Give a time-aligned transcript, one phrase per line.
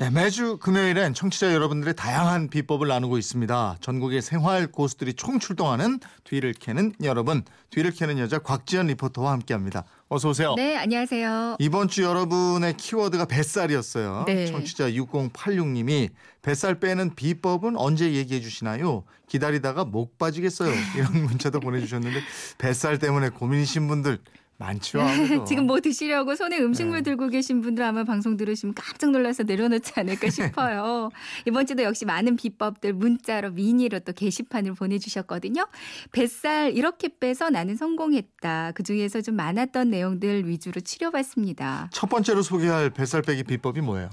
[0.00, 3.76] 네, 매주 금요일엔 청취자 여러분들의 다양한 비법을 나누고 있습니다.
[3.82, 9.84] 전국의 생활 고수들이 총출동하는 뒤를 캐는 여러분, 뒤를 캐는 여자 곽지연 리포터와 함께합니다.
[10.08, 10.54] 어서 오세요.
[10.56, 11.56] 네, 안녕하세요.
[11.58, 14.24] 이번 주 여러분의 키워드가 뱃살이었어요.
[14.26, 14.46] 네.
[14.46, 16.08] 청취자 6086님이
[16.40, 19.04] 뱃살 빼는 비법은 언제 얘기해 주시나요?
[19.28, 20.72] 기다리다가 목 빠지겠어요.
[20.96, 22.22] 이런 문자도 보내주셨는데
[22.56, 24.18] 뱃살 때문에 고민이신 분들
[24.60, 25.00] 많죠.
[25.48, 27.02] 지금 뭐 드시려고 손에 음식물 네.
[27.02, 31.10] 들고 계신 분들 아마 방송 들으시면 깜짝 놀라서 내려놓지 않을까 싶어요.
[31.46, 35.66] 이번 주도 역시 많은 비법들 문자로 미니로 또 게시판을 보내주셨거든요.
[36.12, 38.72] 뱃살 이렇게 빼서 나는 성공했다.
[38.72, 41.88] 그중에서 좀 많았던 내용들 위주로 치료봤습니다.
[41.92, 44.10] 첫 번째로 소개할 뱃살 빼기 비법이 뭐예요?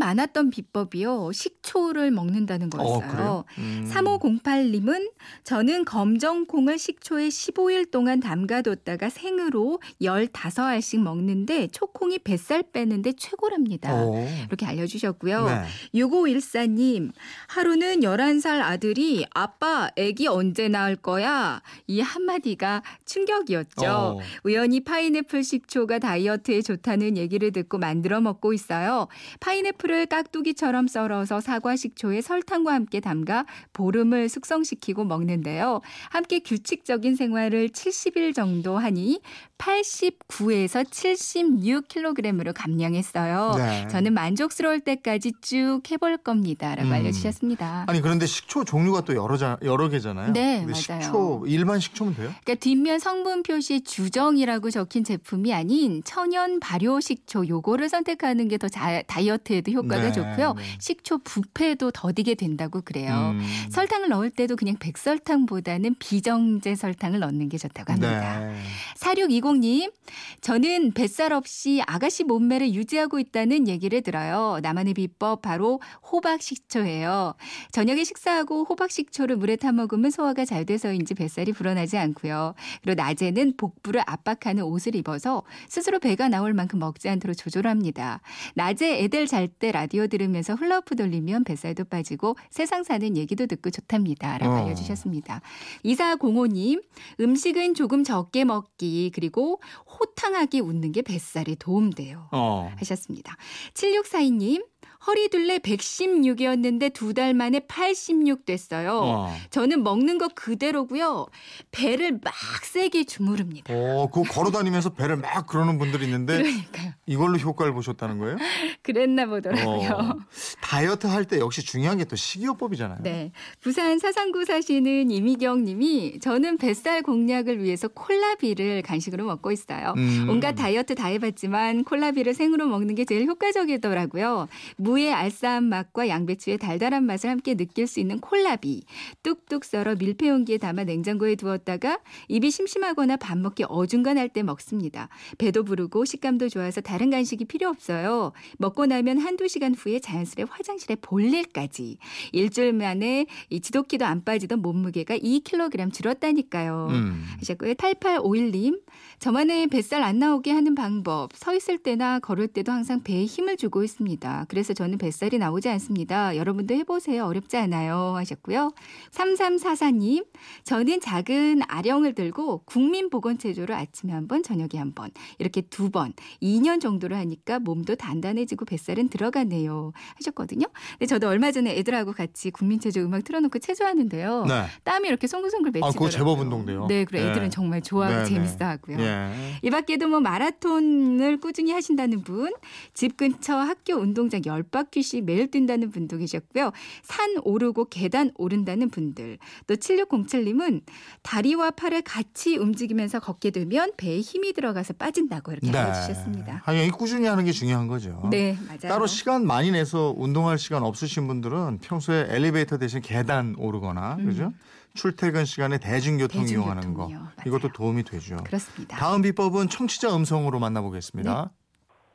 [0.00, 1.30] 많았던 비법이요.
[1.32, 3.10] 식초를 먹는다는 거였어요.
[3.10, 3.44] 그래요?
[3.58, 3.88] 음.
[3.92, 5.12] 3508님은
[5.44, 13.94] 저는 검정콩을 식초에 15일 동안 담가뒀다가 생으로 15알씩 먹는데 초콩이 뱃살 빼는데 최고랍니다.
[13.94, 14.26] 오.
[14.48, 15.44] 이렇게 알려주셨고요.
[15.46, 16.00] 네.
[16.00, 17.12] 6514님,
[17.48, 21.60] 하루는 11살 아들이 아빠, 애기 언제 낳을 거야?
[21.86, 23.86] 이 한마디가 충격이었죠.
[23.86, 24.18] 어.
[24.44, 29.08] 우연히 파인애플 식초가 다이어트에 좋다는 얘기를 듣고 만들어 먹고 있어요.
[29.40, 35.80] 파인애플 을 깍두기처럼 썰어서 사과 식초에 설탕과 함께 담가 보름을 숙성시키고 먹는데요.
[36.10, 39.20] 함께 규칙적인 생활을 70일 정도 하니
[39.58, 43.54] 89에서 76kg으로 감량했어요.
[43.56, 43.88] 네.
[43.88, 46.74] 저는 만족스러울 때까지 쭉 해볼 겁니다.
[46.76, 46.92] 라고 음.
[46.94, 47.84] 알려주셨습니다.
[47.88, 50.32] 아니 그런데 식초 종류가 또 여러 자, 여러 개잖아요.
[50.32, 50.74] 네, 맞아요.
[51.02, 52.28] 식초 일반 식초면 돼요?
[52.44, 58.68] 그러니까 뒷면 성분 표시에 주정이라고 적힌 제품이 아닌 천연 발효 식초 요거를 선택하는 게 더
[59.06, 60.54] 다이어트에도 효 과가 네, 좋고요.
[60.54, 60.62] 네.
[60.78, 63.34] 식초 부패도 더디게 된다고 그래요.
[63.34, 63.46] 음.
[63.70, 68.40] 설탕을 넣을 때도 그냥 백설탕보다는 비정제 설탕을 넣는 게 좋다고 합니다.
[68.40, 68.54] 네.
[68.98, 69.92] 4620님,
[70.40, 74.58] 저는 뱃살 없이 아가씨 몸매를 유지하고 있다는 얘기를 들어요.
[74.62, 75.80] 나만의 비법 바로
[76.10, 77.34] 호박 식초예요.
[77.72, 82.54] 저녁에 식사하고 호박 식초를 물에 타 먹으면 소화가 잘 돼서인지 뱃살이 불어나지 않고요.
[82.82, 88.20] 그리고 낮에는 복부를 압박하는 옷을 입어서 스스로 배가 나올 만큼 먹지 않도록 조절합니다.
[88.54, 94.38] 낮에 애들 잘 때 라디오 들으면서 훌라후프 돌리면 뱃살도 빠지고 세상 사는 얘기도 듣고 좋답니다.
[94.38, 94.56] 라고 어.
[94.56, 95.40] 알려주셨습니다.
[95.84, 96.82] 2405님,
[97.20, 102.28] 음식은 조금 적게 먹기, 그리고 호탕하게 웃는 게 뱃살에 도움돼요.
[102.32, 102.70] 어.
[102.76, 103.36] 하셨습니다.
[103.74, 104.64] 7642님,
[105.06, 109.00] 허리둘레 116이었는데 두 달 만에 86 됐어요.
[109.02, 109.34] 어.
[109.50, 111.26] 저는 먹는 거 그대로고요.
[111.72, 112.32] 배를 막
[112.64, 113.72] 세게 주무릅니다.
[113.74, 116.92] 어, 그거 걸어 다니면서 배를 막 그러는 분들이 있는데 그러니까요.
[117.06, 118.36] 이걸로 효과를 보셨다는 거예요?
[118.82, 119.90] 그랬나 보더라고요.
[119.90, 120.14] 어.
[120.60, 122.98] 다이어트 할 때 역시 중요한 게 또 식이요법이잖아요.
[123.02, 123.30] 네.
[123.60, 129.94] 부산 사상구 사시는 이미경 님이 저는 뱃살 공략을 위해서 콜라비를 간식으로 먹고 있어요.
[129.96, 130.26] 음.
[130.28, 134.48] 온갖 다이어트 다 해봤지만 콜라비를 생으로 먹는 게 제일 효과적이더라고요.
[134.76, 138.84] 무의 알싸한 맛과 양배추의 달달한 맛을 함께 느낄 수 있는 콜라비.
[139.22, 145.08] 뚝뚝 썰어 밀폐 용기에 담아 냉장고에 두었다가 입이 심심하거나 밥 먹기 어중간할 때 먹습니다.
[145.38, 148.32] 배도 부르고 식감도 좋아서 다른 간식이 필요 없어요.
[148.58, 151.98] 먹고 나면 한두 시간 후에 자연스레 화장실에 볼 일까지.
[152.32, 156.88] 일주일 만에 이 지도키도 안 빠지던 몸무게가 2kg 줄었다니까요.
[156.90, 157.24] 음.
[157.38, 157.74] 하셨고요.
[157.74, 158.80] 8851님,
[159.18, 161.30] 저만의 뱃살 안 나오게 하는 방법.
[161.34, 164.46] 서 있을 때나 걸을 때도 항상 배에 힘을 주고 있습니다.
[164.48, 166.34] 그래서 저는 뱃살이 나오지 않습니다.
[166.38, 167.26] 여러분도 해보세요.
[167.26, 168.14] 어렵지 않아요.
[168.16, 168.72] 하셨고요.
[169.10, 170.24] 3344님,
[170.64, 176.80] 저는 작은 아령을 들고 국민보건체조를 아침에 한 번, 저녁에 한 번, 이렇게 두 번, 2년
[176.80, 179.92] 정도를 하니까 몸도 단단해지고 뱃살은 들어가네요.
[180.16, 180.66] 하셨거든요.
[180.92, 184.46] 근데 저도 얼마 전에 애들하고 같이 국민체조 음악 틀어놓고 체조하는데요.
[184.46, 184.64] 네.
[184.84, 185.90] 땀이 이렇게 송글송글 맺히더라고요.
[185.90, 186.86] 아, 그거 제법 운동돼요.
[186.86, 187.30] 네, 그래 네.
[187.30, 188.28] 애들은 정말 좋아하고 네, 네.
[188.30, 188.98] 재밌어 하고요.
[188.98, 189.58] 예.
[189.60, 192.54] 이 밖에도 뭐 마라톤을 꾸준히 하신다는 분,
[192.94, 196.72] 집 근처 학교 운동장 10 바퀴씩 매일 뛴다는 분도 계셨고요.
[197.02, 199.38] 산 오르고 계단 오른다는 분들.
[199.66, 200.82] 또 7607님은
[201.22, 206.62] 다리와 팔을 같이 움직이면서 걷게 되면 배에 힘이 들어가서 빠진다고 이렇게 알려주셨습니다.
[206.64, 208.28] 아니, 이 꾸준히 하는 게 중요한 거죠.
[208.30, 208.78] 네, 맞아요.
[208.80, 214.52] 따로 시간 많이 내서 운동할 시간 없으신 분들은 평소에 엘리베이터 대신 계단 오르거나 그죠?
[214.94, 216.46] 출퇴근 시간에 대중교통, 음.
[216.46, 216.52] 대중교통이요.
[216.52, 217.28] 이용하는 거 맞아요.
[217.46, 218.36] 이것도 도움이 되죠.
[218.44, 218.96] 그렇습니다.
[218.96, 221.50] 다음 비법은 청취자 음성으로 만나보겠습니다.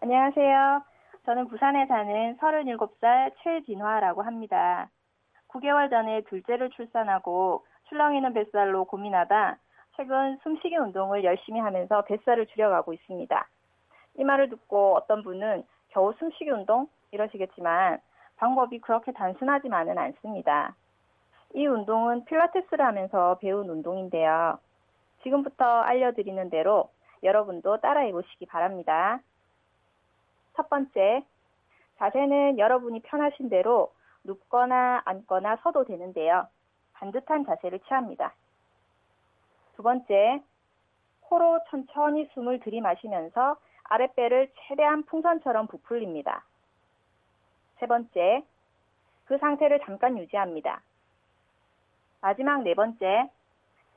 [0.00, 0.93] 안녕하세요.
[1.24, 4.90] 저는 부산에 사는 37살 최진화라고 합니다.
[5.48, 9.56] 9개월 전에 둘째를 출산하고 출렁이는 뱃살로 고민하다
[9.96, 13.48] 최근 숨쉬기 운동을 열심히 하면서 뱃살을 줄여가고 있습니다.
[14.16, 16.88] 이 말을 듣고 어떤 분은 겨우 숨쉬기 운동?
[17.10, 18.00] 이러시겠지만
[18.36, 20.74] 방법이 그렇게 단순하지만은 않습니다.
[21.54, 24.58] 이 운동은 필라테스를 하면서 배운 운동인데요.
[25.22, 26.90] 지금부터 알려드리는 대로
[27.22, 29.20] 여러분도 따라해 보시기 바랍니다.
[30.56, 31.24] 첫 번째,
[31.98, 33.92] 자세는 여러분이 편하신 대로
[34.24, 36.48] 눕거나 앉거나 서도 되는데요.
[36.94, 38.34] 반듯한 자세를 취합니다.
[39.76, 40.42] 두 번째,
[41.22, 46.44] 코로 천천히 숨을 들이마시면서 아랫배를 최대한 풍선처럼 부풀립니다.
[47.78, 48.44] 세 번째,
[49.26, 50.80] 그 상태를 잠깐 유지합니다.
[52.20, 53.30] 마지막 네 번째,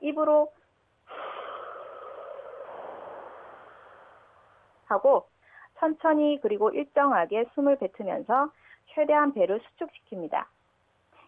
[0.00, 0.52] 입으로
[4.86, 5.28] 하고
[5.78, 8.50] 천천히 그리고 일정하게 숨을 뱉으면서
[8.88, 10.44] 최대한 배를 수축시킵니다.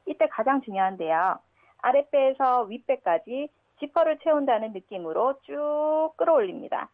[0.06, 1.38] 이때 가장 중요한데요.
[1.78, 3.48] 아랫배에서 윗배까지
[3.78, 6.88] 지퍼를 채운다는 느낌으로 쭉 끌어올립니다.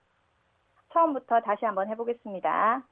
[0.93, 2.83] 처음부터 다시 한번 해보겠습니다.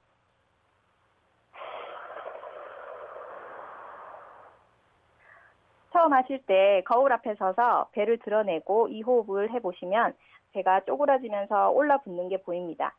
[5.93, 10.15] 처음 하실 때 거울 앞에 서서 배를 드러내고 이 호흡을 해보시면
[10.53, 12.95] 배가 쪼그라지면서 올라붙는 게 보입니다.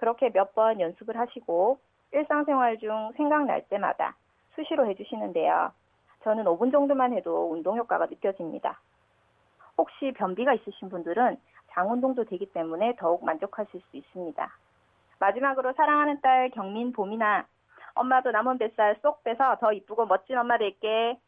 [0.00, 1.78] 그렇게 몇 번 연습을 하시고
[2.12, 4.16] 일상생활 중 생각날 때마다
[4.54, 5.72] 수시로 해주시는데요.
[6.22, 8.80] 저는 5분 정도만 해도 운동 효과가 느껴집니다.
[9.76, 11.36] 혹시 변비가 있으신 분들은
[11.72, 14.50] 장 운동도 되기 때문에 더욱 만족하실 수 있습니다.
[15.18, 17.44] 마지막으로 사랑하는 딸 경민 봄이나
[17.94, 21.18] 엄마도 남은 뱃살 쏙 빼서 더 이쁘고 멋진 엄마 될게.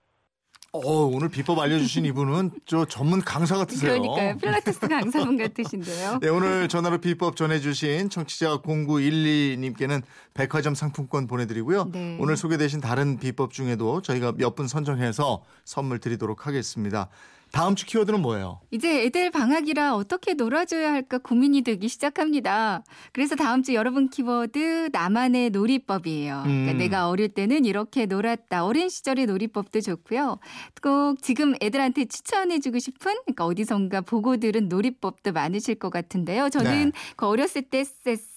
[0.75, 3.91] 어, 오늘 비법 알려주신 이분은 저 전문 강사 같으세요.
[3.91, 4.39] 그러니까요.
[4.39, 6.19] 필라테스 강사분 같으신데요.
[6.23, 10.03] 네, 오늘 전화로 비법 전해주신 청취자 0912님께는
[10.33, 11.91] 백화점 상품권 보내드리고요.
[11.93, 12.17] 네.
[12.19, 17.09] 오늘 소개되신 다른 비법 중에도 저희가 몇 분 선정해서 선물 드리도록 하겠습니다.
[17.53, 18.61] 다음 주 키워드는 뭐예요?
[18.71, 22.83] 이제 애들 방학이라 어떻게 놀아줘야 할까 고민이 되기 시작합니다.
[23.13, 26.43] 그래서 다음 주 여러분 키워드 나만의 놀이법이에요.
[26.45, 26.79] 그러니까 음.
[26.79, 28.65] 내가 어릴 때는 이렇게 놀았다.
[28.65, 30.39] 어린 시절의 놀이법도 좋고요.
[30.83, 36.49] 꼭 지금 애들한테 추천해주고 싶은 그러니까 어디선가 보고 들은 놀이법도 많으실 것 같은데요.
[36.49, 36.93] 저는 네.
[37.17, 38.32] 그 어렸을 때 쎄쎄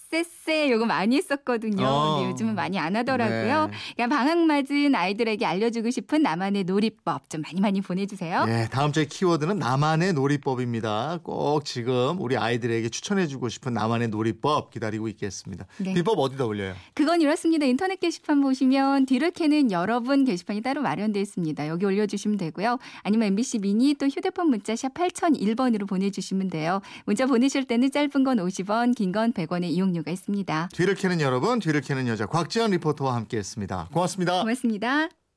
[0.72, 1.86] 요거 많이 했었거든요.
[1.86, 2.16] 어.
[2.18, 3.68] 근데 요즘은 많이 안 하더라고요.
[3.68, 3.74] 네.
[3.96, 8.46] 그냥 방학 맞은 아이들에게 알려주고 싶은 나만의 놀이법 좀 많이 많이 보내주세요.
[8.46, 11.20] 네, 다음 주에 키워드는 나만의 놀이법입니다.
[11.24, 15.66] 꼭 지금 우리 아이들에게 추천해주고 싶은 나만의 놀이법 기다리고 있겠습니다.
[15.78, 15.94] 네.
[15.94, 16.74] 비법 어디다 올려요?
[16.94, 17.66] 그건 이렇습니다.
[17.66, 21.68] 인터넷 게시판 보시면 뒤를 캐는 여러분 게시판이 따로 마련되어 있습니다.
[21.68, 22.78] 여기 올려주시면 되고요.
[23.04, 26.82] 아니면 MBC 미니 또 휴대폰 문자 샵 8001번으로 보내주시면 돼요.
[27.06, 30.70] 문자 보내실 때는 짧은 건 50원, 긴 건 100원의 이용료 가 있습니다.
[30.72, 33.90] 뒤를 캐는 여러분, 뒤를 캐는 여자 곽지연 리포터와 함께했습니다.
[33.92, 34.40] 고맙습니다.
[34.42, 35.25] 고맙습니다.